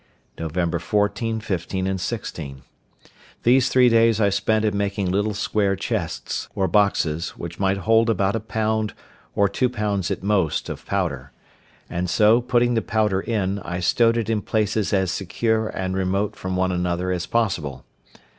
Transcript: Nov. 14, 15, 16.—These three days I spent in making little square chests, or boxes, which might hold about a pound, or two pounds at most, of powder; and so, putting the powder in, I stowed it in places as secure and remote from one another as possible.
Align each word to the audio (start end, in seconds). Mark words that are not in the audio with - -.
Nov. 0.39 0.53
14, 0.81 1.41
15, 1.41 1.85
16.—These 1.85 3.69
three 3.69 3.87
days 3.87 4.19
I 4.19 4.29
spent 4.29 4.65
in 4.65 4.75
making 4.75 5.11
little 5.11 5.35
square 5.35 5.75
chests, 5.75 6.49
or 6.55 6.67
boxes, 6.67 7.37
which 7.37 7.59
might 7.59 7.77
hold 7.85 8.09
about 8.09 8.35
a 8.35 8.39
pound, 8.39 8.95
or 9.35 9.47
two 9.47 9.69
pounds 9.69 10.09
at 10.09 10.23
most, 10.23 10.69
of 10.69 10.87
powder; 10.87 11.31
and 11.87 12.09
so, 12.09 12.41
putting 12.41 12.73
the 12.73 12.81
powder 12.81 13.21
in, 13.21 13.59
I 13.59 13.79
stowed 13.79 14.17
it 14.17 14.27
in 14.27 14.41
places 14.41 14.91
as 14.91 15.11
secure 15.11 15.67
and 15.69 15.95
remote 15.95 16.35
from 16.35 16.55
one 16.55 16.71
another 16.71 17.11
as 17.11 17.27
possible. 17.27 17.85